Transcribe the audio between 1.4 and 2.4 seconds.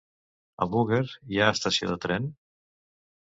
ha estació de tren?